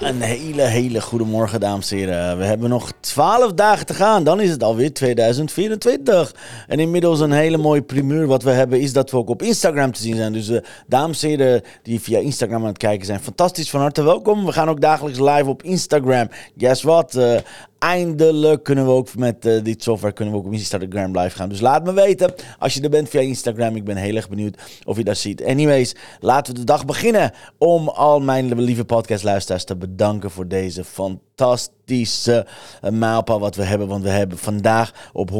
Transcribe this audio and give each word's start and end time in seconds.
Een 0.00 0.20
hele, 0.20 0.62
hele 0.62 1.00
goede 1.00 1.24
morgen, 1.24 1.60
dames 1.60 1.90
en 1.90 1.96
heren. 1.96 2.38
We 2.38 2.44
hebben 2.44 2.68
nog 2.68 2.92
12 3.00 3.52
dagen 3.52 3.86
te 3.86 3.94
gaan. 3.94 4.24
Dan 4.24 4.40
is 4.40 4.50
het 4.50 4.62
alweer 4.62 4.92
2024. 4.92 6.34
En 6.66 6.80
inmiddels 6.80 7.20
een 7.20 7.32
hele 7.32 7.56
mooie 7.56 7.82
primeur 7.82 8.26
wat 8.26 8.42
we 8.42 8.50
hebben 8.50 8.80
is 8.80 8.92
dat 8.92 9.10
we 9.10 9.16
ook 9.16 9.28
op 9.28 9.42
Instagram 9.42 9.92
te 9.92 10.00
zien 10.00 10.16
zijn. 10.16 10.32
Dus 10.32 10.48
uh, 10.48 10.58
dames 10.86 11.22
en 11.22 11.28
heren 11.28 11.62
die 11.82 12.00
via 12.00 12.18
Instagram 12.18 12.60
aan 12.60 12.68
het 12.68 12.78
kijken 12.78 13.06
zijn, 13.06 13.20
fantastisch 13.20 13.70
van 13.70 13.80
harte 13.80 14.02
welkom. 14.02 14.44
We 14.44 14.52
gaan 14.52 14.68
ook 14.68 14.80
dagelijks 14.80 15.18
live 15.18 15.46
op 15.46 15.62
Instagram. 15.62 16.28
Guess 16.56 16.82
what? 16.82 17.14
Uh, 17.14 17.36
eindelijk 17.78 18.62
kunnen 18.62 18.84
we 18.84 18.90
ook 18.90 19.14
met 19.14 19.46
uh, 19.46 19.64
dit 19.64 19.82
software 19.82 20.14
kunnen 20.14 20.34
we 20.34 20.40
ook 20.40 20.46
op 20.46 20.52
Instagram 20.52 21.18
live 21.18 21.36
gaan. 21.36 21.48
Dus 21.48 21.60
laat 21.60 21.84
me 21.84 21.92
weten 21.92 22.34
als 22.58 22.74
je 22.74 22.80
er 22.80 22.90
bent 22.90 23.08
via 23.08 23.20
Instagram. 23.20 23.76
Ik 23.76 23.84
ben 23.84 23.96
heel 23.96 24.16
erg 24.16 24.28
benieuwd 24.28 24.58
of 24.84 24.96
je 24.96 25.04
dat 25.04 25.16
ziet. 25.16 25.44
Anyways, 25.44 25.94
laten 26.20 26.52
we 26.52 26.58
de 26.58 26.64
dag 26.64 26.84
beginnen 26.84 27.32
om 27.58 27.88
al 27.88 28.20
mijn 28.20 28.60
lieve 28.60 28.84
podcastluisteraars 28.84 29.64
te 29.64 29.76
bedanken 29.76 30.30
voor 30.30 30.48
deze 30.48 30.84
fantastische 30.84 32.46
uh, 32.84 32.90
mijlpaal 32.90 33.40
wat 33.40 33.56
we 33.56 33.64
hebben. 33.64 33.88
Want 33.88 34.02
we 34.02 34.10
hebben 34.10 34.38
vandaag 34.38 35.10
op 35.12 35.30
146.230 35.30 35.36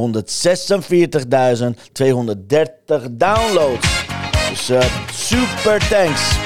downloads. 3.13 4.05
Dus 4.51 4.71
uh, 4.71 4.83
super 5.13 5.89
thanks. 5.89 6.46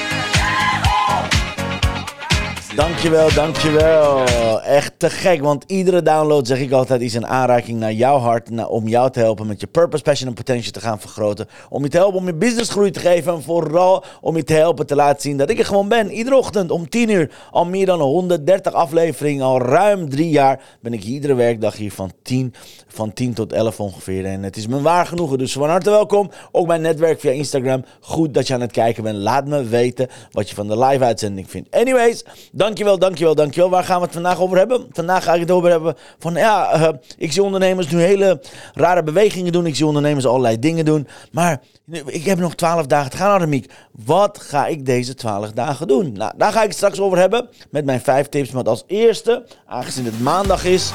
Dankjewel, 2.81 3.33
dankjewel. 3.33 4.25
Echt 4.61 4.93
te 4.97 5.09
gek, 5.09 5.41
want 5.41 5.63
iedere 5.67 6.01
download, 6.01 6.47
zeg 6.47 6.59
ik 6.59 6.71
altijd, 6.71 7.01
is 7.01 7.13
een 7.13 7.27
aanraking 7.27 7.79
naar 7.79 7.93
jouw 7.93 8.17
hart. 8.17 8.67
Om 8.67 8.87
jou 8.87 9.11
te 9.11 9.19
helpen 9.19 9.47
met 9.47 9.61
je 9.61 9.67
purpose, 9.67 10.03
passion 10.03 10.29
en 10.29 10.35
potential 10.35 10.71
te 10.71 10.79
gaan 10.79 10.99
vergroten. 10.99 11.47
Om 11.69 11.83
je 11.83 11.89
te 11.89 11.97
helpen 11.97 12.19
om 12.19 12.25
je 12.25 12.33
business 12.33 12.69
groei 12.69 12.91
te 12.91 12.99
geven. 12.99 13.33
En 13.33 13.43
vooral 13.43 14.03
om 14.21 14.35
je 14.35 14.43
te 14.43 14.53
helpen 14.53 14.85
te 14.87 14.95
laten 14.95 15.21
zien 15.21 15.37
dat 15.37 15.49
ik 15.49 15.59
er 15.59 15.65
gewoon 15.65 15.87
ben. 15.87 16.11
Iedere 16.11 16.35
ochtend 16.35 16.71
om 16.71 16.89
10 16.89 17.09
uur. 17.09 17.31
Al 17.51 17.65
meer 17.65 17.85
dan 17.85 17.99
130 17.99 18.73
afleveringen. 18.73 19.45
Al 19.45 19.61
ruim 19.61 20.09
drie 20.09 20.29
jaar 20.29 20.61
ben 20.79 20.93
ik 20.93 21.03
iedere 21.03 21.33
werkdag 21.33 21.75
hier 21.75 21.91
van 21.91 22.11
10, 22.23 22.53
van 22.87 23.13
10 23.13 23.33
tot 23.33 23.53
11 23.53 23.79
ongeveer. 23.79 24.25
En 24.25 24.43
het 24.43 24.57
is 24.57 24.67
me 24.67 24.81
waar 24.81 25.05
genoegen. 25.05 25.37
Dus 25.37 25.53
van 25.53 25.69
harte 25.69 25.89
welkom. 25.89 26.31
Ook 26.51 26.67
mijn 26.67 26.81
netwerk 26.81 27.19
via 27.19 27.31
Instagram. 27.31 27.83
Goed 27.99 28.33
dat 28.33 28.47
je 28.47 28.53
aan 28.53 28.61
het 28.61 28.71
kijken 28.71 29.03
bent. 29.03 29.17
Laat 29.17 29.47
me 29.47 29.63
weten 29.63 30.07
wat 30.31 30.49
je 30.49 30.55
van 30.55 30.67
de 30.67 30.79
live 30.79 31.03
uitzending 31.03 31.49
vindt. 31.49 31.71
Anyways. 31.71 32.23
Dankjewel, 32.71 32.99
dankjewel, 32.99 33.35
dankjewel. 33.35 33.69
Waar 33.69 33.83
gaan 33.83 33.99
we 33.99 34.03
het 34.03 34.13
vandaag 34.13 34.39
over 34.39 34.57
hebben? 34.57 34.87
Vandaag 34.91 35.23
ga 35.23 35.33
ik 35.33 35.39
het 35.39 35.51
over 35.51 35.69
hebben 35.69 35.95
van 36.19 36.33
ja, 36.33 36.75
uh, 36.75 36.89
ik 37.17 37.31
zie 37.31 37.43
ondernemers 37.43 37.89
nu 37.89 38.01
hele 38.01 38.41
rare 38.73 39.03
bewegingen 39.03 39.51
doen. 39.51 39.65
Ik 39.65 39.75
zie 39.75 39.85
ondernemers 39.85 40.25
allerlei 40.25 40.59
dingen 40.59 40.85
doen. 40.85 41.07
Maar 41.31 41.61
ik 42.05 42.25
heb 42.25 42.39
nog 42.39 42.55
twaalf 42.55 42.85
dagen 42.85 43.11
te 43.11 43.17
gaan, 43.17 43.31
Aramiek. 43.31 43.71
Wat 44.05 44.39
ga 44.41 44.67
ik 44.67 44.85
deze 44.85 45.13
twaalf 45.13 45.51
dagen 45.51 45.87
doen? 45.87 46.11
Nou, 46.11 46.33
daar 46.37 46.51
ga 46.51 46.61
ik 46.61 46.67
het 46.67 46.77
straks 46.77 46.99
over 46.99 47.17
hebben 47.17 47.49
met 47.69 47.85
mijn 47.85 48.01
vijf 48.01 48.29
tips. 48.29 48.51
Maar 48.51 48.63
als 48.63 48.83
eerste, 48.87 49.45
aangezien 49.65 50.05
het 50.05 50.21
maandag 50.21 50.65
is, 50.65 50.91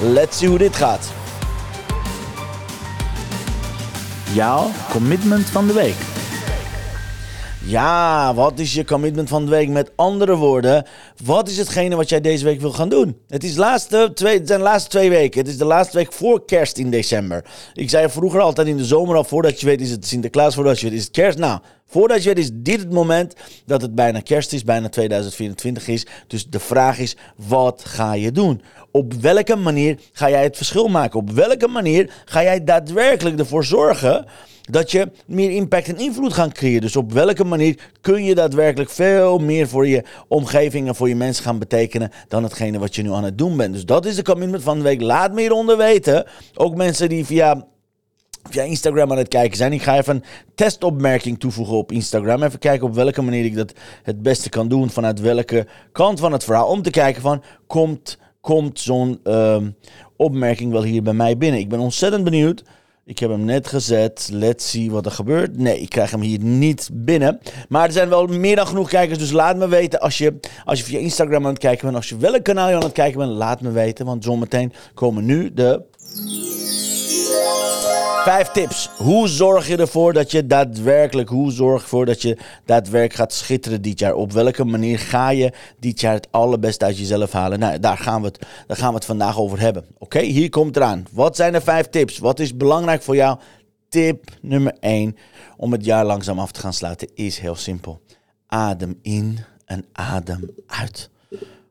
let's 0.00 0.38
see 0.38 0.48
hoe 0.48 0.58
dit 0.58 0.76
gaat. 0.76 1.08
Jouw 4.32 4.70
commitment 4.90 5.46
van 5.46 5.66
de 5.66 5.72
week. 5.72 6.15
Ja, 7.66 8.34
wat 8.34 8.58
is 8.58 8.74
je 8.74 8.84
commitment 8.84 9.28
van 9.28 9.44
de 9.44 9.50
week? 9.50 9.68
Met 9.68 9.92
andere 9.96 10.36
woorden, 10.36 10.86
wat 11.24 11.48
is 11.48 11.58
hetgene 11.58 11.96
wat 11.96 12.08
jij 12.08 12.20
deze 12.20 12.44
week 12.44 12.60
wil 12.60 12.72
gaan 12.72 12.88
doen? 12.88 13.16
Het, 13.28 13.44
is 13.44 13.56
laatste 13.56 14.10
twee, 14.14 14.38
het 14.38 14.46
zijn 14.46 14.58
de 14.58 14.64
laatste 14.64 14.90
twee 14.90 15.10
weken. 15.10 15.40
Het 15.40 15.48
is 15.48 15.58
de 15.58 15.64
laatste 15.64 15.96
week 15.96 16.12
voor 16.12 16.44
kerst 16.44 16.78
in 16.78 16.90
december. 16.90 17.44
Ik 17.74 17.90
zei 17.90 18.08
vroeger 18.08 18.40
altijd 18.40 18.66
in 18.66 18.76
de 18.76 18.84
zomer 18.84 19.16
al, 19.16 19.24
voordat 19.24 19.60
je 19.60 19.66
weet 19.66 19.80
is 19.80 19.90
het 19.90 20.06
Sinterklaas, 20.06 20.54
voordat 20.54 20.80
je 20.80 20.88
weet 20.88 20.98
is 20.98 21.04
het 21.04 21.12
kerst. 21.12 21.38
Nou, 21.38 21.60
voordat 21.86 22.22
je 22.22 22.28
weet 22.28 22.38
is 22.38 22.50
dit 22.52 22.80
het 22.80 22.92
moment 22.92 23.34
dat 23.66 23.82
het 23.82 23.94
bijna 23.94 24.20
kerst 24.20 24.52
is, 24.52 24.64
bijna 24.64 24.88
2024 24.88 25.88
is. 25.88 26.06
Dus 26.26 26.46
de 26.46 26.60
vraag 26.60 26.98
is, 26.98 27.16
wat 27.36 27.82
ga 27.84 28.12
je 28.12 28.32
doen? 28.32 28.62
Op 28.90 29.14
welke 29.14 29.56
manier 29.56 29.98
ga 30.12 30.30
jij 30.30 30.42
het 30.42 30.56
verschil 30.56 30.88
maken? 30.88 31.18
Op 31.18 31.30
welke 31.30 31.68
manier 31.68 32.10
ga 32.24 32.42
jij 32.42 32.64
daadwerkelijk 32.64 33.38
ervoor 33.38 33.64
zorgen 33.64 34.26
dat 34.70 34.90
je 34.90 35.10
meer 35.26 35.50
impact 35.50 35.88
en 35.88 35.98
invloed 35.98 36.32
gaat 36.32 36.52
creëren. 36.52 36.80
Dus 36.80 36.96
op 36.96 37.12
welke 37.12 37.44
manier 37.44 37.78
kun 38.00 38.24
je 38.24 38.34
daadwerkelijk 38.34 38.90
veel 38.90 39.38
meer 39.38 39.68
voor 39.68 39.86
je 39.86 40.04
omgeving 40.28 40.88
en 40.88 40.94
voor 40.94 41.05
je 41.08 41.16
mensen 41.16 41.44
gaan 41.44 41.58
betekenen 41.58 42.10
dan 42.28 42.42
hetgene 42.42 42.78
wat 42.78 42.94
je 42.94 43.02
nu 43.02 43.12
aan 43.12 43.24
het 43.24 43.38
doen 43.38 43.56
bent. 43.56 43.72
Dus 43.72 43.84
dat 43.84 44.06
is 44.06 44.16
de 44.16 44.22
commitment 44.22 44.62
van 44.62 44.76
de 44.76 44.84
week. 44.84 45.00
Laat 45.00 45.32
me 45.32 45.40
hieronder 45.40 45.76
weten. 45.76 46.26
Ook 46.54 46.76
mensen 46.76 47.08
die 47.08 47.24
via 47.24 47.66
via 48.50 48.62
Instagram 48.62 49.10
aan 49.10 49.18
het 49.18 49.28
kijken 49.28 49.56
zijn. 49.56 49.72
Ik 49.72 49.82
ga 49.82 49.96
even 49.96 50.14
een 50.14 50.24
testopmerking 50.54 51.38
toevoegen 51.38 51.76
op 51.76 51.92
Instagram. 51.92 52.42
Even 52.42 52.58
kijken 52.58 52.86
op 52.86 52.94
welke 52.94 53.22
manier 53.22 53.44
ik 53.44 53.56
dat 53.56 53.72
het 54.02 54.22
beste 54.22 54.48
kan 54.48 54.68
doen. 54.68 54.90
Vanuit 54.90 55.20
welke 55.20 55.66
kant 55.92 56.20
van 56.20 56.32
het 56.32 56.44
verhaal. 56.44 56.68
Om 56.68 56.82
te 56.82 56.90
kijken 56.90 57.22
van, 57.22 57.42
komt, 57.66 58.18
komt 58.40 58.80
zo'n 58.80 59.20
uh, 59.24 59.56
opmerking 60.16 60.72
wel 60.72 60.82
hier 60.82 61.02
bij 61.02 61.12
mij 61.12 61.36
binnen? 61.36 61.60
Ik 61.60 61.68
ben 61.68 61.78
ontzettend 61.78 62.24
benieuwd. 62.24 62.64
Ik 63.08 63.18
heb 63.18 63.30
hem 63.30 63.44
net 63.44 63.66
gezet. 63.66 64.28
Let's 64.32 64.70
see 64.70 64.90
wat 64.90 65.06
er 65.06 65.12
gebeurt. 65.12 65.56
Nee, 65.58 65.80
ik 65.80 65.88
krijg 65.88 66.10
hem 66.10 66.20
hier 66.20 66.40
niet 66.40 66.88
binnen. 66.92 67.40
Maar 67.68 67.86
er 67.86 67.92
zijn 67.92 68.08
wel 68.08 68.26
meer 68.26 68.56
dan 68.56 68.66
genoeg 68.66 68.88
kijkers. 68.88 69.18
Dus 69.18 69.30
laat 69.30 69.56
me 69.56 69.68
weten 69.68 70.00
als 70.00 70.18
je, 70.18 70.38
als 70.64 70.78
je 70.78 70.84
via 70.84 70.98
Instagram 70.98 71.44
aan 71.44 71.50
het 71.50 71.58
kijken 71.58 71.84
bent. 71.84 71.96
Als 71.96 72.08
je 72.08 72.16
welk 72.16 72.44
kanaal 72.44 72.74
aan 72.74 72.82
het 72.82 72.92
kijken 72.92 73.18
bent, 73.18 73.30
laat 73.30 73.60
me 73.60 73.70
weten. 73.70 74.06
Want 74.06 74.24
zometeen 74.24 74.72
komen 74.94 75.24
nu 75.24 75.52
de... 75.54 75.82
Vijf 78.26 78.48
tips. 78.48 78.90
Hoe 78.96 79.28
zorg 79.28 79.68
je 79.68 79.76
ervoor 79.76 80.12
dat 80.12 80.30
je 80.30 80.46
daadwerkelijk, 80.46 81.28
hoe 81.28 81.52
zorg 81.52 81.76
je 81.76 81.82
ervoor 81.82 82.06
dat 82.06 82.22
je 82.22 82.38
daadwerkelijk 82.64 83.14
gaat 83.14 83.32
schitteren 83.32 83.82
dit 83.82 83.98
jaar? 83.98 84.14
Op 84.14 84.32
welke 84.32 84.64
manier 84.64 84.98
ga 84.98 85.28
je 85.28 85.52
dit 85.78 86.00
jaar 86.00 86.14
het 86.14 86.28
allerbeste 86.30 86.84
uit 86.84 86.98
jezelf 86.98 87.32
halen? 87.32 87.58
Nou, 87.58 87.80
daar 87.80 87.98
gaan 87.98 88.20
we 88.20 88.26
het, 88.26 88.46
daar 88.66 88.76
gaan 88.76 88.88
we 88.88 88.94
het 88.94 89.04
vandaag 89.04 89.38
over 89.38 89.60
hebben. 89.60 89.84
Oké, 89.98 90.20
hier 90.20 90.48
komt 90.48 90.76
eraan. 90.76 91.06
Wat 91.12 91.36
zijn 91.36 91.52
de 91.52 91.60
vijf 91.60 91.88
tips? 91.88 92.18
Wat 92.18 92.40
is 92.40 92.56
belangrijk 92.56 93.02
voor 93.02 93.16
jou? 93.16 93.38
Tip 93.88 94.30
nummer 94.40 94.76
1 94.80 95.16
om 95.56 95.72
het 95.72 95.84
jaar 95.84 96.04
langzaam 96.04 96.38
af 96.38 96.52
te 96.52 96.60
gaan 96.60 96.72
sluiten 96.72 97.08
is 97.14 97.38
heel 97.38 97.56
simpel. 97.56 98.00
Adem 98.46 98.98
in 99.02 99.38
en 99.64 99.84
adem 99.92 100.50
uit. 100.66 101.10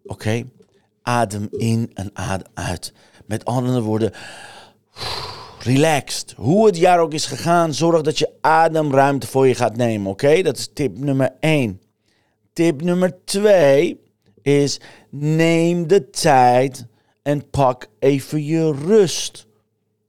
Oké? 0.05 0.43
Adem 1.01 1.47
in 1.51 1.91
en 1.93 2.09
adem 2.13 2.47
uit. 2.53 2.93
Met 3.25 3.45
andere 3.45 3.81
woorden 3.81 4.11
relaxed. 5.65 6.33
Hoe 6.37 6.65
het 6.65 6.77
jaar 6.77 6.99
ook 6.99 7.13
is 7.13 7.25
gegaan, 7.25 7.73
zorg 7.73 8.01
dat 8.01 8.19
je 8.19 8.29
ademruimte 8.41 9.27
voor 9.27 9.47
je 9.47 9.55
gaat 9.55 9.75
nemen. 9.75 10.11
Oké, 10.11 10.41
dat 10.41 10.57
is 10.57 10.69
tip 10.73 10.97
nummer 10.97 11.35
1. 11.39 11.81
Tip 12.53 12.81
nummer 12.81 13.15
2 13.25 13.99
is 14.41 14.79
neem 15.09 15.87
de 15.87 16.09
tijd 16.09 16.85
en 17.21 17.49
pak 17.49 17.87
even 17.99 18.45
je 18.45 18.73
rust. 18.73 19.47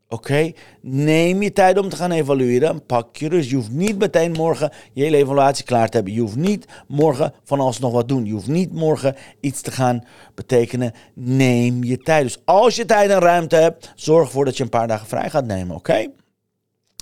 Oké, 0.09 0.53
neem 0.81 1.43
je 1.43 1.53
tijd 1.53 1.79
om 1.79 1.89
te 1.89 1.97
gaan 1.97 2.11
evalueren. 2.11 2.87
Pak 2.87 3.17
je 3.17 3.29
rust. 3.29 3.51
Je 3.51 3.57
hoeft 3.57 3.71
niet 3.71 3.99
meteen 3.99 4.33
morgen 4.33 4.73
je 4.93 5.03
hele 5.03 5.17
evaluatie 5.17 5.65
klaar 5.65 5.89
te 5.89 5.97
hebben. 5.97 6.15
Je 6.15 6.21
hoeft 6.21 6.37
niet 6.37 6.67
morgen 6.89 7.33
van 7.45 7.61
alles 7.61 7.79
nog 7.79 7.93
wat 7.93 8.09
doen. 8.09 8.25
Je 8.25 8.33
hoeft 8.33 8.47
niet 8.47 8.73
morgen 8.73 9.17
iets 9.41 9.61
te 9.61 9.71
gaan 9.71 10.05
betekenen. 10.35 10.93
Neem 11.15 11.85
je 11.85 11.99
tijd. 11.99 12.23
Dus 12.23 12.43
als 12.45 12.77
je 12.77 12.85
tijd 12.85 13.11
en 13.11 13.19
ruimte 13.19 13.57
hebt, 13.57 13.93
zorg 13.95 14.27
ervoor 14.27 14.45
dat 14.45 14.57
je 14.57 14.63
een 14.63 14.69
paar 14.69 14.89
dagen 14.89 15.07
vrij 15.07 15.31
gaat 15.31 15.47
nemen. 15.47 15.77
Oké? 15.77 16.07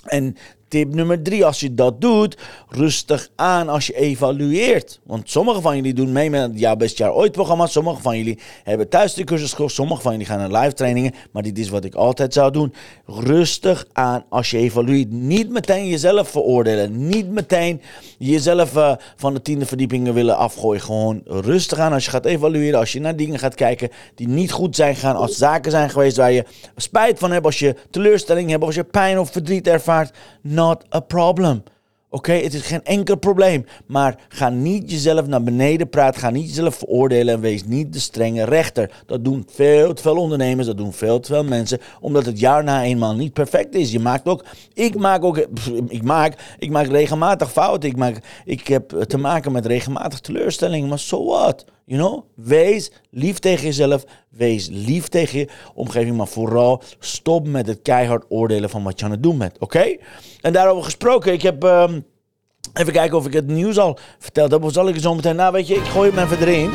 En 0.05 0.35
tip 0.67 0.93
nummer 0.93 1.21
drie, 1.21 1.45
als 1.45 1.59
je 1.59 1.73
dat 1.73 2.01
doet, 2.01 2.37
rustig 2.69 3.29
aan 3.35 3.69
als 3.69 3.87
je 3.87 3.95
evalueert. 3.95 4.99
Want 5.03 5.29
sommige 5.29 5.61
van 5.61 5.75
jullie 5.75 5.93
doen 5.93 6.11
mee 6.11 6.29
met 6.29 6.41
het 6.41 6.59
Jouw 6.59 6.75
Best 6.75 6.97
Jaar 6.97 7.13
Ooit 7.13 7.31
programma. 7.31 7.67
Sommige 7.67 8.01
van 8.01 8.17
jullie 8.17 8.39
hebben 8.63 8.89
thuis 8.89 9.13
de 9.13 9.23
cursus 9.23 9.49
gekocht. 9.49 9.73
Sommige 9.73 10.01
van 10.01 10.11
jullie 10.11 10.27
gaan 10.27 10.49
naar 10.49 10.61
live 10.61 10.73
trainingen. 10.73 11.13
Maar 11.31 11.43
dit 11.43 11.57
is 11.57 11.69
wat 11.69 11.83
ik 11.83 11.95
altijd 11.95 12.33
zou 12.33 12.51
doen. 12.51 12.73
Rustig 13.05 13.85
aan 13.93 14.25
als 14.29 14.51
je 14.51 14.57
evalueert. 14.57 15.11
Niet 15.11 15.49
meteen 15.49 15.87
jezelf 15.87 16.29
veroordelen. 16.29 17.07
Niet 17.07 17.29
meteen 17.29 17.81
jezelf 18.17 18.75
uh, 18.75 18.93
van 19.15 19.33
de 19.33 19.41
tiende 19.41 19.65
verdiepingen 19.65 20.13
willen 20.13 20.37
afgooien. 20.37 20.81
Gewoon 20.81 21.21
rustig 21.25 21.79
aan 21.79 21.93
als 21.93 22.05
je 22.05 22.11
gaat 22.11 22.25
evalueren. 22.25 22.79
Als 22.79 22.91
je 22.91 22.99
naar 22.99 23.15
dingen 23.15 23.39
gaat 23.39 23.55
kijken 23.55 23.89
die 24.15 24.27
niet 24.27 24.51
goed 24.51 24.75
zijn 24.75 24.95
gaan. 24.95 25.15
Als 25.15 25.37
zaken 25.37 25.71
zijn 25.71 25.89
geweest 25.89 26.17
waar 26.17 26.31
je 26.31 26.45
spijt 26.75 27.19
van 27.19 27.31
hebt. 27.31 27.45
Als 27.45 27.59
je 27.59 27.75
teleurstelling 27.89 28.49
hebt. 28.49 28.63
Als 28.63 28.75
je 28.75 28.83
pijn 28.83 29.19
of 29.19 29.31
verdriet 29.31 29.67
ervaart 29.67 30.13
not 30.55 30.85
a 30.93 30.99
problem. 30.99 31.63
Oké, 32.15 32.31
het 32.31 32.53
is 32.53 32.61
geen 32.61 32.83
enkel 32.83 33.17
probleem. 33.17 33.65
Maar 33.85 34.19
ga 34.29 34.49
niet 34.49 34.91
jezelf 34.91 35.27
naar 35.27 35.43
beneden 35.43 35.89
praten. 35.89 36.21
Ga 36.21 36.29
niet 36.29 36.47
jezelf 36.47 36.75
veroordelen 36.75 37.33
en 37.33 37.39
wees 37.39 37.65
niet 37.65 37.93
de 37.93 37.99
strenge 37.99 38.43
rechter. 38.43 38.91
Dat 39.05 39.23
doen 39.23 39.47
veel 39.51 39.93
te 39.93 40.01
veel 40.01 40.17
ondernemers, 40.17 40.67
dat 40.67 40.77
doen 40.77 40.93
veel 40.93 41.19
te 41.19 41.33
veel 41.33 41.43
mensen. 41.43 41.79
Omdat 42.01 42.25
het 42.25 42.39
jaar 42.39 42.63
na 42.63 42.83
eenmaal 42.83 43.15
niet 43.15 43.33
perfect 43.33 43.75
is. 43.75 43.91
Je 43.91 43.99
maakt 43.99 44.27
ook, 44.27 44.45
ik 44.73 44.97
maak 44.97 45.23
ook, 45.23 45.37
ik 45.87 46.03
maak, 46.03 46.55
ik 46.59 46.69
maak 46.69 46.87
regelmatig 46.87 47.51
fouten. 47.51 47.89
Ik, 47.89 47.97
maak, 47.97 48.21
ik 48.45 48.67
heb 48.67 48.89
te 48.89 49.17
maken 49.17 49.51
met 49.51 49.65
regelmatig 49.65 50.19
teleurstellingen. 50.19 50.89
Maar 50.89 50.99
so 50.99 51.25
what? 51.25 51.65
You 51.85 51.99
know? 51.99 52.23
Wees 52.35 52.91
lief 53.09 53.39
tegen 53.39 53.65
jezelf. 53.65 54.03
Wees 54.29 54.67
lief 54.71 55.07
tegen 55.07 55.39
je 55.39 55.47
omgeving. 55.73 56.17
Maar 56.17 56.27
vooral 56.27 56.81
stop 56.99 57.47
met 57.47 57.67
het 57.67 57.81
keihard 57.81 58.25
oordelen 58.29 58.69
van 58.69 58.83
wat 58.83 58.99
je 58.99 59.05
aan 59.05 59.11
het 59.11 59.23
doen 59.23 59.37
bent. 59.37 59.59
Oké? 59.59 59.97
En 60.41 60.53
daarover 60.53 60.83
gesproken, 60.83 61.33
ik 61.33 61.41
heb. 61.41 61.63
Ehm, 61.63 61.99
even 62.73 62.93
kijken 62.93 63.17
of 63.17 63.25
ik 63.25 63.33
het 63.33 63.47
nieuws 63.47 63.77
al 63.77 63.97
verteld 64.19 64.51
heb. 64.51 64.63
Of 64.63 64.73
zal 64.73 64.87
ik 64.87 64.99
zo 64.99 65.15
meteen. 65.15 65.35
Nou, 65.35 65.51
weet 65.51 65.67
je, 65.67 65.75
ik 65.75 65.83
gooi 65.83 66.11
hem 66.11 66.25
even 66.25 66.47
erin. 66.47 66.69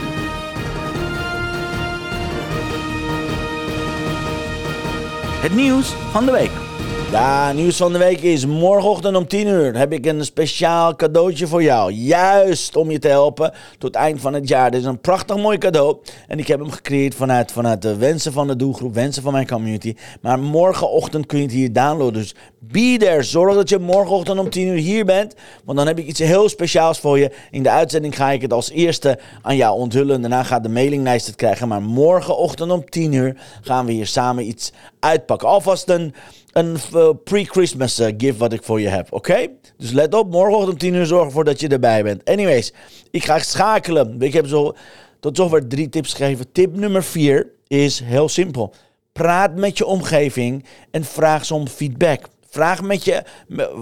Het 5.41 5.55
nieuws 5.55 5.89
van 5.89 6.25
de 6.25 6.33
week. 6.33 6.70
Ja, 7.11 7.53
nieuws 7.53 7.77
van 7.77 7.93
de 7.93 7.99
week 7.99 8.21
is 8.21 8.47
morgenochtend 8.47 9.17
om 9.17 9.27
10 9.27 9.47
uur 9.47 9.77
heb 9.77 9.93
ik 9.93 10.07
een 10.07 10.25
speciaal 10.25 10.97
cadeautje 10.97 11.47
voor 11.47 11.63
jou. 11.63 11.93
Juist 11.93 12.77
om 12.77 12.91
je 12.91 12.99
te 12.99 13.09
helpen 13.09 13.53
tot 13.79 13.95
eind 13.95 14.21
van 14.21 14.35
het 14.35 14.49
jaar. 14.49 14.71
Dit 14.71 14.81
is 14.81 14.87
een 14.87 15.01
prachtig 15.01 15.37
mooi 15.37 15.59
cadeau. 15.59 15.97
En 16.29 16.39
ik 16.39 16.47
heb 16.47 16.61
hem 16.61 16.71
gecreëerd 16.71 17.15
vanuit, 17.15 17.53
vanuit 17.53 17.83
de 17.83 17.97
wensen 17.97 18.33
van 18.33 18.47
de 18.47 18.57
doelgroep, 18.57 18.95
wensen 18.95 19.23
van 19.23 19.33
mijn 19.33 19.47
community. 19.47 19.95
Maar 20.21 20.39
morgenochtend 20.39 21.27
kun 21.27 21.39
je 21.39 21.45
het 21.45 21.53
hier 21.53 21.73
downloaden. 21.73 22.21
Dus 22.21 22.35
be 22.59 22.97
there. 22.99 23.23
Zorg 23.23 23.55
dat 23.55 23.69
je 23.69 23.79
morgenochtend 23.79 24.39
om 24.39 24.51
10 24.51 24.67
uur 24.67 24.79
hier 24.79 25.05
bent. 25.05 25.35
Want 25.65 25.79
dan 25.79 25.87
heb 25.87 25.99
ik 25.99 26.07
iets 26.07 26.21
heel 26.21 26.49
speciaals 26.49 26.99
voor 26.99 27.19
je. 27.19 27.31
In 27.51 27.63
de 27.63 27.71
uitzending 27.71 28.17
ga 28.17 28.31
ik 28.31 28.43
het 28.43 28.53
als 28.53 28.71
eerste 28.71 29.19
aan 29.43 29.57
jou 29.57 29.79
onthullen. 29.79 30.21
Daarna 30.21 30.43
gaat 30.43 30.63
de 30.63 30.69
mailinglijst 30.69 31.27
het 31.27 31.37
krijgen. 31.37 31.69
Maar 31.69 31.83
morgenochtend 31.83 32.71
om 32.71 32.91
10 32.91 33.13
uur 33.13 33.37
gaan 33.61 33.87
we 33.87 33.93
hier 33.93 34.07
samen 34.07 34.47
iets 34.47 34.73
uitpakken. 35.01 35.49
Alvast 35.49 35.89
een 35.89 36.15
een 36.53 36.77
uh, 36.95 37.09
pre-Christmas 37.25 38.01
uh, 38.01 38.07
gift 38.17 38.39
wat 38.39 38.53
ik 38.53 38.63
voor 38.63 38.81
je 38.81 38.89
heb. 38.89 39.13
Oké? 39.13 39.47
Dus 39.77 39.91
let 39.91 40.15
op, 40.15 40.31
morgenochtend 40.31 40.73
om 40.73 40.79
10 40.79 40.95
uur 40.95 41.07
zorgen 41.07 41.33
voor 41.33 41.45
dat 41.45 41.61
je 41.61 41.69
erbij 41.69 42.03
bent. 42.03 42.25
Anyways, 42.25 42.73
ik 43.11 43.25
ga 43.25 43.39
schakelen. 43.39 44.23
Ik 44.23 44.33
heb 44.33 44.47
zo 44.47 44.75
tot 45.21 45.37
zover 45.37 45.69
drie 45.69 45.89
tips 45.89 46.15
gegeven. 46.15 46.53
Tip 46.53 46.77
nummer 46.77 47.03
4 47.03 47.47
is 47.67 48.01
heel 48.01 48.29
simpel. 48.29 48.75
Praat 49.13 49.57
met 49.57 49.79
je 49.79 49.87
omgeving 49.87 50.65
en 50.91 51.05
vraag 51.05 51.45
ze 51.45 51.55
om 51.55 51.69
feedback. 51.69 52.29
Vraag 52.51 52.83
met 52.83 53.05
je, 53.05 53.23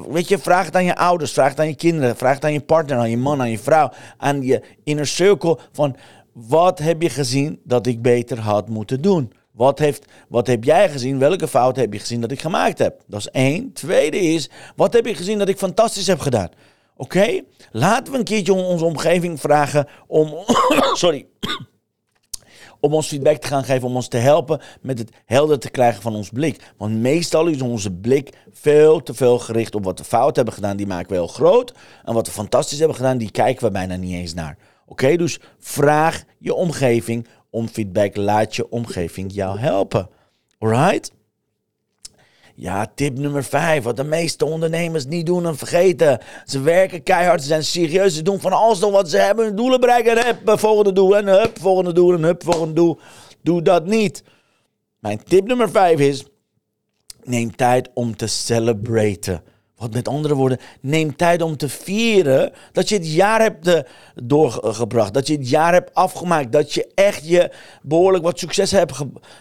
weet 0.09 0.29
je, 0.29 0.39
vraag 0.39 0.65
het 0.65 0.75
aan 0.77 0.85
je 0.85 0.97
ouders, 0.97 1.33
vraag 1.33 1.51
het 1.51 1.61
aan 1.61 1.69
je 1.69 1.75
kinderen, 1.75 2.17
vraag 2.17 2.35
het 2.35 2.45
aan 2.45 2.53
je 2.53 2.61
partner, 2.61 2.99
aan 2.99 3.11
je 3.11 3.17
man, 3.17 3.41
aan 3.41 3.51
je 3.51 3.59
vrouw, 3.59 3.91
aan 4.17 4.43
je 4.43 4.63
inner 4.85 5.07
circle 5.07 5.59
van 5.73 5.97
wat 6.33 6.79
heb 6.79 7.03
je 7.03 7.11
gezien 7.11 7.61
dat 7.65 7.87
ik 7.87 8.03
beter 8.03 8.39
had 8.39 8.69
moeten 8.69 9.01
doen? 9.01 9.33
Wat, 9.59 9.79
heeft, 9.79 10.05
wat 10.29 10.47
heb 10.47 10.65
jij 10.65 10.91
gezien? 10.91 11.19
Welke 11.19 11.49
fout 11.49 11.77
heb 11.77 11.93
je 11.93 11.99
gezien 11.99 12.21
dat 12.21 12.31
ik 12.31 12.41
gemaakt 12.41 12.79
heb? 12.79 13.01
Dat 13.07 13.21
is 13.21 13.29
één. 13.29 13.73
Tweede 13.73 14.19
is, 14.19 14.51
wat 14.77 14.93
heb 14.93 15.07
je 15.07 15.15
gezien 15.15 15.39
dat 15.39 15.49
ik 15.49 15.59
fantastisch 15.59 16.07
heb 16.07 16.21
gedaan? 16.21 16.49
Oké? 16.97 17.41
Laten 17.73 18.13
we 18.13 18.19
een 18.19 18.25
keertje 18.25 18.53
onze 18.53 18.85
omgeving 18.85 19.41
vragen 19.41 19.89
om. 20.07 20.35
sorry. 20.93 21.27
om 22.81 22.95
ons 22.95 23.07
feedback 23.07 23.37
te 23.37 23.47
gaan 23.47 23.65
geven, 23.65 23.89
om 23.89 23.95
ons 23.95 24.09
te 24.09 24.17
helpen 24.17 24.61
met 24.81 24.99
het 24.99 25.11
helder 25.25 25.59
te 25.59 25.71
krijgen 25.71 26.03
van 26.03 26.15
ons 26.15 26.31
blik. 26.31 26.73
Want 26.77 26.95
meestal 26.95 27.47
is 27.47 27.63
onze 27.63 27.93
blik 27.93 28.37
veel 28.53 29.03
te 29.03 29.15
veel 29.15 29.39
gericht 29.39 29.75
op 29.75 29.85
wat 29.85 29.99
we 29.99 30.05
fout 30.05 30.37
hebben 30.37 30.55
gedaan, 30.55 30.77
die 30.77 30.87
maken 30.87 31.09
we 31.09 31.15
heel 31.15 31.27
groot. 31.27 31.75
En 32.05 32.15
wat 32.15 32.27
we 32.27 32.33
fantastisch 32.33 32.79
hebben 32.79 32.97
gedaan, 32.97 33.19
die 33.19 33.31
kijken 33.31 33.65
we 33.65 33.71
bijna 33.71 33.97
niet 33.97 34.15
eens 34.15 34.35
naar. 34.35 34.57
Oké, 34.87 35.17
dus 35.17 35.39
vraag 35.59 36.25
je 36.39 36.55
omgeving 36.55 37.27
om 37.59 37.69
feedback. 37.69 38.17
Laat 38.17 38.57
je 38.57 38.71
omgeving 38.71 39.33
jou 39.33 39.59
helpen. 39.59 40.09
Alright? 40.59 41.13
Ja, 42.55 42.91
tip 42.95 43.19
nummer 43.19 43.45
5. 43.45 43.85
Wat 43.85 43.97
de 43.97 44.05
meeste 44.05 44.45
ondernemers 44.45 45.07
niet 45.07 45.27
doen 45.27 45.47
en 45.47 45.57
vergeten. 45.57 46.21
Ze 46.45 46.61
werken 46.61 47.03
keihard, 47.03 47.41
ze 47.41 47.47
zijn 47.47 47.65
serieus. 47.65 48.15
Ze 48.15 48.23
doen 48.23 48.41
van 48.41 48.53
alles 48.53 48.81
wat 48.81 49.11
ze 49.11 49.17
hebben. 49.17 49.45
Hun 49.45 49.57
doelen 49.57 49.81
bereiken. 49.81 50.17
En 50.17 50.25
hup, 50.27 50.59
volgende 50.59 50.93
doel. 50.93 51.17
En 51.17 51.27
hup, 51.27 51.59
volgende 51.61 51.93
doel. 51.93 52.13
En 52.13 52.23
hup, 52.23 52.43
volgende 52.43 52.75
doel. 52.75 52.99
Doe 53.43 53.63
dat 53.63 53.87
niet. 53.87 54.23
Mijn 54.99 55.23
tip 55.25 55.47
nummer 55.47 55.71
5 55.71 55.99
is. 55.99 56.25
Neem 57.23 57.57
tijd 57.57 57.91
om 57.95 58.17
te 58.17 58.27
celebraten. 58.27 59.43
Wat 59.79 59.93
met 59.93 60.09
andere 60.09 60.35
woorden, 60.35 60.59
neem 60.81 61.17
tijd 61.17 61.43
om 61.43 61.57
te 61.57 61.69
vieren 61.69 62.53
dat 62.73 62.89
je 62.89 62.95
het 62.95 63.13
jaar 63.13 63.41
hebt 63.41 63.69
uh, 63.69 63.79
doorgebracht. 64.15 65.15
Dat 65.15 65.27
je 65.27 65.37
het 65.37 65.49
jaar 65.49 65.73
hebt 65.73 65.95
afgemaakt. 65.95 66.53
Dat 66.53 66.75
je 66.75 66.91
echt 66.95 67.29
je 67.29 67.51
behoorlijk 67.83 68.25
wat 68.25 68.39
succes 68.39 68.71
hebt 68.71 68.93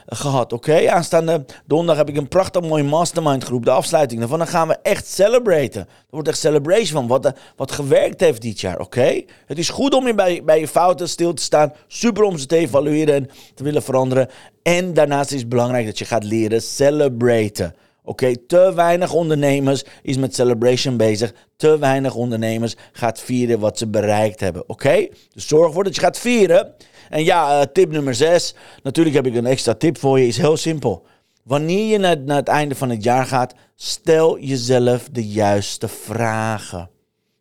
gehad. 0.05 0.53
Oké, 0.53 0.89
aanstaande 0.91 1.45
donderdag 1.65 1.97
heb 1.97 2.09
ik 2.09 2.17
een 2.17 2.27
prachtig 2.27 2.61
mooi 2.61 2.83
mastermind 2.83 3.43
groep. 3.43 3.65
De 3.65 3.71
afsluiting 3.71 4.19
daarvan. 4.19 4.37
Dan 4.37 4.47
gaan 4.47 4.67
we 4.67 4.77
echt 4.81 5.07
celebraten. 5.07 5.81
Er 5.81 5.87
wordt 6.09 6.27
echt 6.27 6.39
celebration 6.39 6.91
van 6.91 7.07
wat, 7.07 7.25
uh, 7.25 7.31
wat 7.55 7.71
gewerkt 7.71 8.19
heeft 8.19 8.41
dit 8.41 8.59
jaar. 8.59 8.79
Oké, 8.79 9.23
het 9.45 9.57
is 9.57 9.69
goed 9.69 9.93
om 9.93 10.07
je 10.07 10.15
bij, 10.15 10.43
bij 10.43 10.59
je 10.59 10.67
fouten 10.67 11.09
stil 11.09 11.33
te 11.33 11.43
staan. 11.43 11.73
Super 11.87 12.23
om 12.23 12.37
ze 12.37 12.45
te 12.45 12.55
evalueren 12.57 13.15
en 13.15 13.29
te 13.55 13.63
willen 13.63 13.83
veranderen. 13.83 14.29
En 14.63 14.93
daarnaast 14.93 15.31
is 15.31 15.39
het 15.39 15.49
belangrijk 15.49 15.85
dat 15.85 15.97
je 15.99 16.05
gaat 16.05 16.23
leren 16.23 16.61
celebraten. 16.61 17.75
Oké, 18.07 18.37
te 18.37 18.71
weinig 18.75 19.13
ondernemers 19.13 19.83
is 20.01 20.17
met 20.17 20.35
celebration 20.35 20.97
bezig. 20.97 21.33
Te 21.55 21.77
weinig 21.77 22.15
ondernemers 22.15 22.75
gaat 22.91 23.19
vieren 23.19 23.59
wat 23.59 23.77
ze 23.77 23.87
bereikt 23.87 24.39
hebben. 24.39 24.69
Oké? 24.69 25.07
Dus 25.33 25.47
zorg 25.47 25.67
ervoor 25.67 25.83
dat 25.83 25.95
je 25.95 26.01
gaat 26.01 26.19
vieren. 26.19 26.73
En 27.09 27.23
ja, 27.23 27.59
uh, 27.59 27.65
tip 27.73 27.91
nummer 27.91 28.15
6. 28.15 28.55
Natuurlijk 28.83 29.15
heb 29.15 29.25
ik 29.25 29.35
een 29.35 29.45
extra 29.45 29.73
tip 29.73 29.97
voor 29.97 30.19
je. 30.19 30.27
Is 30.27 30.37
heel 30.37 30.57
simpel. 30.57 31.05
Wanneer 31.43 31.85
je 31.85 31.97
naar 31.97 32.35
het 32.35 32.47
einde 32.47 32.75
van 32.75 32.89
het 32.89 33.03
jaar 33.03 33.25
gaat, 33.25 33.53
stel 33.75 34.39
jezelf 34.39 35.09
de 35.11 35.27
juiste 35.27 35.87
vragen. 35.87 36.89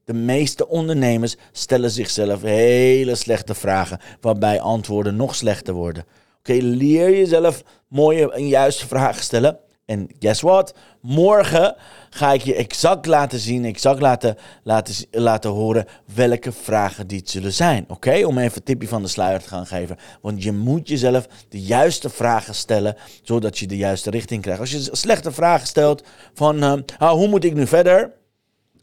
De 0.04 0.14
meeste 0.14 0.68
ondernemers 0.68 1.36
stellen 1.52 1.90
zichzelf 1.90 2.42
hele 2.42 3.14
slechte 3.14 3.54
vragen, 3.54 4.00
waarbij 4.20 4.60
antwoorden 4.60 5.16
nog 5.16 5.34
slechter 5.34 5.74
worden. 5.74 6.04
Oké, 6.38 6.52
leer 6.52 7.10
jezelf 7.10 7.62
mooie 7.88 8.32
en 8.32 8.48
juiste 8.48 8.86
vragen 8.86 9.22
stellen. 9.22 9.58
En 9.86 10.08
guess 10.18 10.40
what? 10.40 10.74
Morgen 11.00 11.76
ga 12.10 12.32
ik 12.32 12.42
je 12.42 12.54
exact 12.54 13.06
laten 13.06 13.38
zien, 13.38 13.64
exact 13.64 14.00
laten, 14.00 14.36
laten, 14.62 14.94
laten 15.10 15.50
horen 15.50 15.86
welke 16.14 16.52
vragen 16.52 17.06
dit 17.06 17.30
zullen 17.30 17.52
zijn. 17.52 17.84
Oké? 17.88 18.24
Om 18.24 18.38
even 18.38 18.56
een 18.56 18.62
tipje 18.62 18.88
van 18.88 19.02
de 19.02 19.08
sluier 19.08 19.42
te 19.42 19.48
gaan 19.48 19.66
geven. 19.66 19.96
Want 20.20 20.42
je 20.42 20.52
moet 20.52 20.88
jezelf 20.88 21.26
de 21.48 21.60
juiste 21.60 22.10
vragen 22.10 22.54
stellen, 22.54 22.96
zodat 23.22 23.58
je 23.58 23.66
de 23.66 23.76
juiste 23.76 24.10
richting 24.10 24.42
krijgt. 24.42 24.60
Als 24.60 24.70
je 24.70 24.88
slechte 24.92 25.32
vragen 25.32 25.66
stelt 25.66 26.02
van 26.34 26.64
uh, 26.64 27.10
hoe 27.10 27.28
moet 27.28 27.44
ik 27.44 27.54
nu 27.54 27.66
verder? 27.66 28.12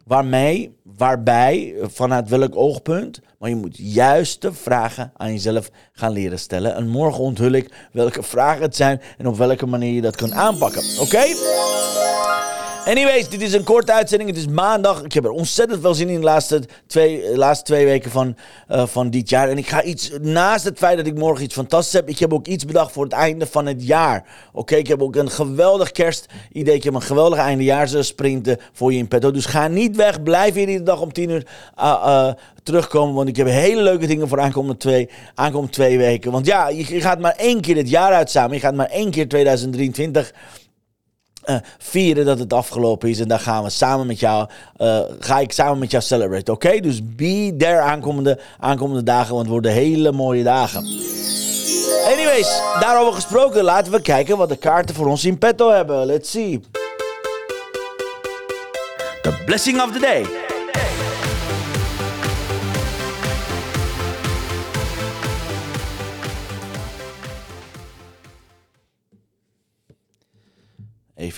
Waarmee, 0.06 0.78
waarbij, 0.98 1.76
vanuit 1.82 2.30
welk 2.30 2.56
oogpunt. 2.56 3.20
Maar 3.40 3.50
je 3.50 3.56
moet 3.56 3.78
juiste 3.78 4.54
vragen 4.54 5.12
aan 5.18 5.32
jezelf 5.32 5.70
gaan 5.92 6.12
leren 6.12 6.40
stellen. 6.40 6.76
En 6.76 6.88
morgen 6.88 7.24
onthul 7.24 7.52
ik 7.52 7.74
welke 7.92 8.24
vragen 8.24 8.62
het 8.62 8.76
zijn 8.76 9.02
en 9.18 9.28
op 9.28 9.38
welke 9.38 9.66
manier 9.66 9.94
je 9.94 10.02
dat 10.02 10.16
kunt 10.16 10.32
aanpakken. 10.32 10.84
Oké? 11.00 11.24
Anyways, 12.86 13.30
dit 13.30 13.42
is 13.42 13.54
een 13.54 13.63
korte 13.63 13.94
uitzending. 13.94 14.30
Het 14.30 14.40
is 14.40 14.48
maandag. 14.48 15.04
Ik 15.04 15.13
heb 15.13 15.24
er 15.24 15.32
ontzettend 15.32 15.82
veel 15.82 15.94
zin 15.94 16.10
in 16.10 16.20
de 16.20 16.25
laatste 16.25 16.63
twee, 16.88 17.38
laatste 17.38 17.66
twee 17.66 17.86
weken 17.86 18.12
van, 18.12 18.36
uh, 18.72 18.86
van 18.86 19.10
dit 19.10 19.30
jaar. 19.30 19.50
En 19.50 19.58
ik 19.58 19.68
ga 19.68 19.84
iets, 19.84 20.12
naast 20.22 20.63
het 20.63 20.78
feit 20.78 20.98
dat 20.98 21.08
ik 21.08 21.18
morgen 21.18 21.44
iets 21.44 21.54
fantastisch 21.54 21.94
heb, 21.94 22.10
ik 22.10 22.20
heb 22.20 22.34
ook 22.34 22.48
iets 22.48 22.66
bedacht 22.66 22.92
voor 22.92 23.04
het 23.04 23.13
einde 23.13 23.46
van 23.46 23.66
het 23.66 23.86
jaar. 23.86 24.25
Oké, 24.54 24.75
ik 24.75 24.88
heb 24.88 25.02
ook 25.02 25.16
een 25.16 25.30
geweldig 25.30 25.92
kerstidee. 25.92 26.75
Ik 26.75 26.84
heb 26.84 26.94
een 26.94 27.02
geweldige 27.02 27.42
eindejaarssprint 27.42 28.56
voor 28.74 28.92
je 28.94 28.98
in 28.98 29.08
petto. 29.08 29.32
Dus 29.32 29.46
ga 29.46 29.68
niet 29.68 29.96
weg. 29.96 30.24
Blijf 30.24 30.54
hier 30.54 30.68
iedere 30.68 30.86
dag 30.86 31.02
om 31.02 31.13
tien 31.13 31.30
uur 31.30 31.48
uh, 31.78 32.32
terugkomen. 32.63 33.16
Want 33.16 33.28
ik 33.28 33.36
heb 33.36 33.48
hele 33.48 33.82
leuke 33.82 34.08
dingen 34.08 34.28
voor 34.28 34.40
aankomende 34.40 34.78
twee, 34.78 35.10
aankomende 35.36 35.74
twee 35.74 35.98
weken. 35.98 36.32
Want 36.32 36.46
ja, 36.46 36.70
je, 36.70 36.94
je 36.94 37.02
gaat 37.02 37.20
maar 37.20 37.36
één 37.38 37.62
keer 37.62 37.75
het 37.75 37.90
jaar 37.90 38.13
uit 38.13 38.32
samen. 38.32 38.54
Je 38.54 38.60
gaat 38.60 38.75
maar 38.75 38.90
één 38.90 39.12
keer 39.12 39.28
2023 39.28 40.34
uh, 41.46 41.56
vieren 41.78 42.26
dat 42.26 42.40
het 42.40 42.54
afgelopen 42.54 43.10
is. 43.10 43.20
En 43.20 43.28
dan 43.28 43.40
gaan 43.40 43.64
we 43.64 43.70
samen 43.70 44.08
met 44.08 44.20
jou, 44.20 44.50
uh, 44.78 45.00
ga 45.20 45.40
ik 45.40 45.52
samen 45.52 45.80
met 45.80 45.92
jou 45.92 46.04
celebrate. 46.04 46.52
Oké, 46.52 46.80
dus 46.80 47.16
be 47.16 47.56
there 47.58 47.80
aankomende, 47.80 48.40
aankomende 48.60 49.04
dagen, 49.04 49.30
want 49.30 49.42
het 49.42 49.52
worden 49.52 49.72
hele 49.72 50.12
mooie 50.12 50.44
dagen. 50.44 50.86
Anyways, 52.06 52.62
daarover 52.80 53.14
gesproken, 53.14 53.64
laten 53.64 53.92
we 53.92 54.02
kijken 54.02 54.38
wat 54.38 54.50
de 54.50 54.56
kaarten 54.56 54.96
voor 54.96 55.08
ons 55.08 55.26
in 55.26 55.38
petto 55.38 55.72
hebben. 55.72 56.06
Let's 56.06 56.32
see. 56.32 56.62
The 59.22 59.42
blessing 59.46 59.82
of 59.82 59.92
the 59.92 60.00
day. 60.00 60.43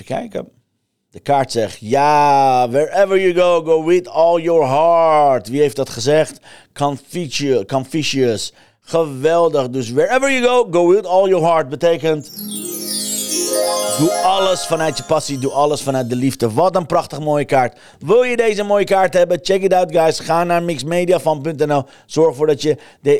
Kijken. 0.06 0.50
De 1.10 1.20
kaart 1.20 1.52
zegt, 1.52 1.78
ja, 1.80 2.70
wherever 2.70 3.20
you 3.20 3.34
go, 3.34 3.64
go 3.64 3.84
with 3.84 4.08
all 4.08 4.42
your 4.42 4.68
heart. 4.68 5.48
Wie 5.48 5.62
heeft 5.62 5.76
dat 5.76 5.90
gezegd? 5.90 6.40
Confucius. 7.68 8.54
Geweldig. 8.80 9.70
Dus 9.70 9.92
wherever 9.92 10.32
you 10.32 10.44
go, 10.44 10.68
go 10.72 10.88
with 10.88 11.06
all 11.06 11.30
your 11.30 11.46
heart. 11.46 11.70
Betekent... 11.70 12.32
Doe 14.00 14.12
alles 14.12 14.66
vanuit 14.66 14.98
je 14.98 15.04
passie, 15.04 15.38
doe 15.38 15.52
alles 15.52 15.82
vanuit 15.82 16.10
de 16.10 16.16
liefde. 16.16 16.52
Wat 16.52 16.76
een 16.76 16.86
prachtig 16.86 17.20
mooie 17.20 17.46
kaart. 17.46 17.80
Wil 18.00 18.24
je 18.24 18.36
deze 18.36 18.64
mooie 18.64 18.84
kaart 18.84 19.14
hebben? 19.14 19.40
Check 19.42 19.62
it 19.62 19.74
out 19.74 19.92
guys. 19.92 20.20
Ga 20.20 20.44
naar 20.44 20.64
mixmediafan.nl. 20.64 21.84
Zorg 22.06 22.30
ervoor 22.30 22.48
dat 22.48 22.62
je 22.62 22.78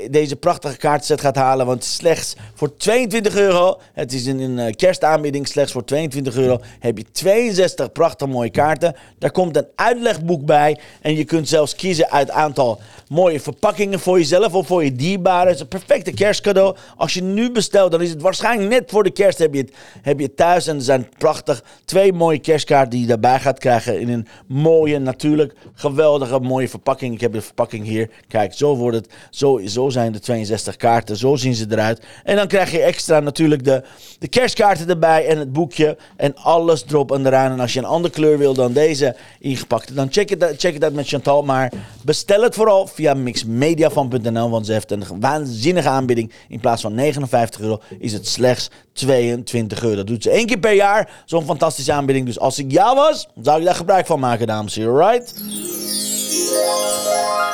deze 0.10 0.36
prachtige 0.36 0.78
kaartset 0.78 1.22
gaat 1.22 1.36
halen. 1.36 1.66
Want 1.66 1.84
slechts 1.84 2.36
voor 2.54 2.78
22 2.78 3.36
euro, 3.36 3.80
het 3.94 4.14
is 4.14 4.26
een, 4.26 4.40
een 4.40 4.60
eh, 4.60 4.74
kerstaanbieding, 4.74 5.48
slechts 5.48 5.72
voor 5.72 5.84
22 5.84 6.36
euro 6.36 6.60
heb 6.80 6.98
je 6.98 7.06
62 7.12 7.92
prachtig 7.92 8.28
mooie 8.28 8.50
kaarten. 8.50 8.96
Daar 9.20 9.32
komt 9.32 9.58
een 9.58 9.68
uitlegboek 9.76 10.46
bij. 10.46 10.80
En 11.02 11.16
je 11.16 11.24
kunt 11.24 11.50
zelfs 11.50 11.76
kiezen 11.76 12.12
uit 12.12 12.30
aantal 12.30 12.80
mooie 13.10 13.40
verpakkingen 13.40 14.00
voor 14.00 14.18
jezelf 14.18 14.54
of 14.54 14.68
voor 14.68 14.84
je 14.84 14.96
dierbaren. 14.96 15.48
Het 15.48 15.56
is 15.56 15.62
een 15.62 15.68
perfecte 15.68 16.12
kerstcadeau. 16.12 16.76
Als 16.98 17.14
je 17.14 17.24
nu 17.24 17.52
bestelt, 17.52 17.92
dan 17.92 18.02
is 18.02 18.10
het 18.10 18.22
waarschijnlijk 18.22 18.70
net 18.70 18.92
voor 18.92 19.04
de 19.04 19.12
kerst 19.12 19.38
heb 19.38 19.54
je 19.54 19.62
het, 19.62 19.74
heb 20.02 20.20
je 20.20 20.34
thuis. 20.36 20.68
En 20.68 20.76
er 20.76 20.82
zijn 20.82 21.10
prachtig 21.18 21.64
twee 21.86 22.14
mooie 22.14 22.40
kerstkaarten 22.40 22.90
die 22.90 23.02
je 23.02 23.08
daarbij 23.08 23.40
gaat 23.40 23.60
krijgen. 23.60 24.00
In 24.00 24.10
een 24.10 24.28
mooie, 24.48 25.00
natuurlijk 25.00 25.54
geweldige, 25.74 26.40
mooie 26.40 26.70
verpakking. 26.70 27.14
Ik 27.14 27.22
heb 27.22 27.34
de 27.34 27.42
verpakking 27.42 27.86
hier. 27.86 28.10
Kijk, 28.28 28.54
zo 28.54 28.76
wordt 28.76 28.98
het. 28.98 29.10
Zo, 29.30 29.62
zo 29.66 29.90
zijn 29.90 30.12
de 30.12 30.20
62 30.20 30.76
kaarten. 30.76 31.18
Zo 31.18 31.36
zien 31.36 31.56
ze 31.56 31.66
eruit. 31.70 32.02
En 32.24 32.36
dan 32.36 32.48
krijg 32.48 32.72
je 32.72 32.82
extra 32.82 33.20
natuurlijk 33.20 33.64
de, 33.64 33.84
de 34.20 34.28
kerstkaarten 34.28 34.90
erbij 34.90 35.28
en 35.28 35.38
het 35.38 35.54
boekje. 35.54 35.98
En 36.16 36.36
alles 36.36 36.86
erop 36.88 37.12
en 37.12 37.26
eraan. 37.26 37.52
En 37.52 37.60
als 37.60 37.74
je 37.74 37.80
een 37.80 37.86
andere 37.86 38.14
kleur 38.14 38.38
wil 38.38 38.54
dan 38.54 38.74
deze 38.74 39.16
ingepakt, 39.40 39.96
dan 39.96 40.08
check 40.12 40.30
het, 40.30 40.54
check 40.58 40.74
het 40.74 40.84
uit 40.84 40.94
met 40.94 41.08
Chantal. 41.08 41.44
Maar 41.44 41.72
bestel 42.02 42.42
het 42.42 42.56
vooral 42.56 42.88
via 42.88 43.14
mixmediafan.nl. 43.14 44.50
Want 44.50 44.66
ze 44.66 44.72
heeft 44.72 44.92
een 44.92 45.04
waanzinnige 45.20 45.90
aanbieding. 45.90 46.32
In 46.48 46.60
plaats 46.60 46.82
van 46.82 46.94
59 46.94 47.62
euro 47.62 47.82
is 48.00 48.14
het 48.14 48.28
slechts 48.28 48.70
22 48.94 49.84
euro. 49.84 49.96
Dat 49.96 50.08
doet 50.08 50.25
één 50.32 50.46
keer 50.46 50.60
per 50.60 50.74
jaar. 50.74 51.10
Zo'n 51.26 51.46
fantastische 51.46 51.94
aanbieding. 51.94 52.26
Dus 52.26 52.40
als 52.40 52.60
ik 52.60 52.72
jou 52.72 52.96
was, 52.96 53.28
zou 53.42 53.60
ik 53.60 53.66
daar 53.66 53.76
gebruik 53.76 54.06
van 54.06 54.20
maken, 54.20 54.48
dames 54.48 54.76
en 54.76 54.82
heren. 54.82 55.10
Right? 55.10 55.34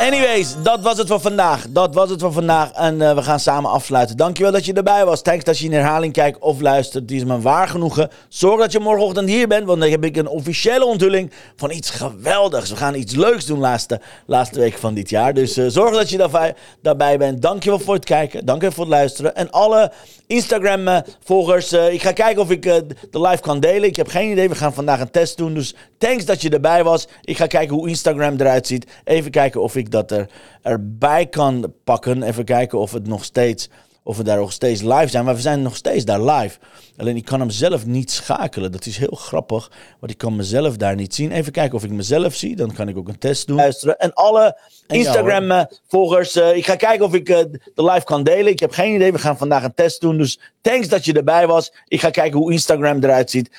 Anyways, 0.02 0.56
dat 0.64 0.82
was 0.82 0.98
het 0.98 1.08
voor 1.08 1.20
vandaag. 1.20 1.66
Dat 1.70 1.94
was 1.94 2.10
het 2.10 2.22
voor 2.22 2.32
vandaag. 2.32 2.72
En 2.72 3.00
uh, 3.00 3.16
we 3.16 3.22
gaan 3.22 3.40
samen 3.40 3.72
afsluiten. 3.72 4.18
Dankjewel 4.18 4.52
dat 4.52 4.66
je 4.66 4.74
erbij 4.74 5.06
was. 5.06 5.22
Thanks 5.22 5.44
dat 5.44 5.58
je 5.58 5.66
in 5.66 5.74
herhaling 5.74 6.14
kijkt 6.14 6.40
of 6.40 6.62
luistert. 6.62 7.08
Die 7.08 7.18
is 7.18 7.24
me 7.24 7.42
waar 7.42 7.68
genoegen. 7.68 8.10
Zorg 8.28 8.60
dat 8.60 8.72
je 8.72 8.80
morgenochtend 8.80 9.30
hier 9.30 9.48
bent. 9.48 9.66
Want 9.66 9.82
dan 9.82 9.90
heb 9.90 10.04
ik 10.04 10.18
een 10.18 10.28
officiële 10.28 10.86
onthulling 10.86 11.32
van 11.56 11.72
iets 11.72 11.90
geweldigs. 11.90 12.70
We 12.70 12.76
gaan 12.76 12.96
iets 12.96 13.16
leuks 13.16 13.46
doen 13.46 13.60
laatste, 13.60 14.02
laatste 14.26 14.60
week 14.60 14.78
van 14.78 14.94
dit 14.94 15.10
jaar. 15.10 15.34
Dus 15.34 15.58
uh, 15.58 15.66
zorg 15.68 15.96
dat 15.96 16.10
je 16.10 16.18
daarbij, 16.18 16.56
daarbij 16.82 17.18
bent. 17.18 17.42
Dankjewel 17.42 17.80
voor 17.80 17.94
het 17.94 18.06
kijken. 18.06 18.46
Dankjewel 18.46 18.76
voor 18.76 18.86
het 18.86 18.94
luisteren. 18.94 19.36
En 19.36 19.52
alle 19.52 19.92
Instagram-volgers. 20.28 21.74
Uh, 21.74 21.94
ik 21.94 22.02
ga 22.02 22.12
kijken 22.12 22.42
of 22.42 22.50
ik 22.50 22.62
de 22.62 22.86
live 23.12 23.42
kan 23.42 23.60
delen. 23.60 23.90
Ik 23.90 23.96
heb 23.96 24.08
geen 24.08 24.32
idee. 24.32 24.50
We 24.50 24.56
gaan 24.56 24.74
vandaag 24.74 25.00
een 25.00 25.12
test 25.12 25.38
doen. 25.38 25.54
Dus 25.54 25.76
thanks 25.98 26.26
dat 26.26 26.42
je 26.42 26.50
erbij 26.50 26.84
was. 26.84 27.08
Ik 27.24 27.38
ga 27.38 27.48
kijken 27.48 27.76
hoe 27.76 27.90
Instagram 27.90 28.36
eruit 28.38 28.68
ziet. 28.68 28.86
Even 29.04 29.32
kijken 29.32 29.62
of 29.62 29.76
ik 29.76 29.91
dat 29.92 30.12
er, 30.12 30.30
erbij 30.62 31.26
kan 31.26 31.74
pakken. 31.84 32.24
Even 32.24 32.46
kijken 32.46 32.80
of 32.80 32.92
het 32.92 33.08
nog 33.08 33.24
steeds, 33.24 33.70
of 34.04 34.18
we 34.18 34.24
daar 34.24 34.38
nog 34.38 34.52
steeds 34.52 34.82
live 34.82 35.08
zijn. 35.08 35.26
Maar 35.26 35.36
we 35.36 35.42
zijn 35.42 35.62
nog 35.62 35.76
steeds 35.76 36.06
daar 36.06 36.22
live. 36.22 36.60
Alleen 36.98 37.16
ik 37.16 37.26
kan 37.26 37.40
hem 37.40 37.50
zelf 37.50 37.86
niet 37.86 38.12
schakelen. 38.12 38.72
Dat 38.72 38.86
is 38.86 38.98
heel 38.98 39.16
grappig, 39.16 39.72
want 40.00 40.12
ik 40.12 40.18
kan 40.18 40.36
mezelf 40.36 40.78
daar 40.78 40.96
niet 40.96 41.16
zien. 41.16 41.32
Even 41.32 41.52
kijken 41.52 41.78
of 41.78 41.84
ik 41.84 41.92
mezelf 41.92 42.36
zie. 42.36 42.56
Dan 42.56 42.74
kan 42.74 42.88
ik 42.88 42.98
ook 42.98 43.08
een 43.08 43.18
test 43.18 43.48
doen. 43.48 43.56
Luisteren. 43.56 43.98
En 43.98 44.14
alle 44.14 44.58
Instagram-volgers, 44.88 46.36
uh, 46.36 46.56
ik 46.56 46.66
ga 46.66 46.76
kijken 46.76 47.06
of 47.06 47.14
ik 47.14 47.30
uh, 47.30 47.38
de 47.76 47.84
live 47.84 48.04
kan 48.04 48.24
delen. 48.24 48.52
Ik 48.52 48.60
heb 48.60 48.72
geen 48.72 48.96
idee. 48.96 49.12
We 49.12 49.20
gaan 49.20 49.38
vandaag 49.38 49.64
een 49.64 49.74
test 49.74 50.02
doen. 50.02 50.18
Dus 50.18 50.40
thanks 50.62 50.88
dat 50.88 51.06
je 51.06 51.14
erbij 51.14 51.48
was. 51.48 51.74
Ik 51.88 52.00
ga 52.00 52.10
kijken 52.10 52.40
hoe 52.40 52.52
Instagram 52.52 53.04
eruit 53.04 53.30
ziet. 53.30 53.50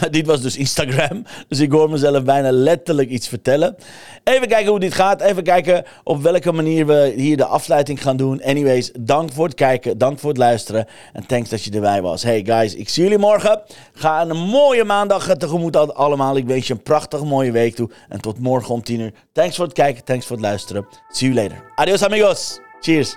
dit 0.10 0.26
was 0.26 0.40
dus 0.40 0.56
Instagram. 0.56 1.24
Dus 1.48 1.60
ik 1.60 1.72
hoor 1.72 1.90
mezelf 1.90 2.24
bijna 2.24 2.50
letterlijk 2.50 3.10
iets 3.10 3.28
vertellen. 3.28 3.76
Even 4.24 4.48
kijken 4.48 4.70
hoe 4.70 4.80
dit 4.80 4.94
gaat. 4.94 5.20
Even 5.20 5.42
kijken 5.42 5.84
op 6.04 6.22
welke 6.22 6.52
manier 6.52 6.86
we 6.86 7.12
hier 7.16 7.36
de 7.36 7.44
afsluiting 7.44 8.02
gaan 8.02 8.16
doen. 8.16 8.42
Anyways, 8.42 8.90
dank 9.00 9.32
voor 9.32 9.44
het 9.44 9.54
kijken. 9.54 9.98
Dank 9.98 10.18
voor 10.18 10.28
het 10.28 10.38
luisteren. 10.38 10.86
En 11.12 11.26
thanks 11.26 11.48
dat 11.48 11.64
je 11.64 11.70
erbij 11.70 12.02
was. 12.02 12.22
Hey 12.22 12.44
guys, 12.44 12.74
ik 12.74 12.88
zie 12.88 13.02
jullie 13.02 13.18
morgen. 13.18 13.62
Ga 13.92 14.20
een 14.20 14.36
mooie 14.36 14.84
maandag 14.84 15.36
tegemoet 15.36 15.94
allemaal. 15.94 16.36
Ik 16.36 16.46
wens 16.46 16.66
je 16.66 16.72
een 16.72 16.82
prachtige 16.82 17.24
mooie 17.24 17.52
week 17.52 17.74
toe. 17.74 17.90
En 18.08 18.20
tot 18.20 18.38
morgen 18.38 18.74
om 18.74 18.82
10 18.82 19.00
uur. 19.00 19.12
Thanks 19.32 19.56
voor 19.56 19.64
het 19.64 19.74
kijken. 19.74 20.04
Thanks 20.04 20.26
voor 20.26 20.36
het 20.36 20.44
luisteren. 20.44 20.86
See 21.08 21.32
you 21.32 21.42
later. 21.42 21.64
Adios 21.74 22.04
amigos. 22.04 22.60
Cheers. 22.80 23.16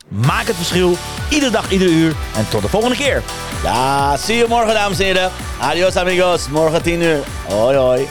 Maak 0.11 0.47
het 0.47 0.55
verschil, 0.55 0.97
iedere 1.29 1.51
dag, 1.51 1.71
iedere 1.71 1.91
uur. 1.91 2.15
En 2.35 2.49
tot 2.49 2.61
de 2.61 2.67
volgende 2.67 2.95
keer. 2.95 3.23
Ja, 3.63 4.17
zie 4.17 4.35
je 4.35 4.45
morgen, 4.47 4.73
dames 4.73 4.99
en 4.99 5.05
heren. 5.05 5.31
Adios, 5.59 5.95
amigos. 5.95 6.49
Morgen 6.49 6.81
10 6.81 7.01
uur. 7.01 7.19
Hoi, 7.47 7.75
hoi. 7.75 8.07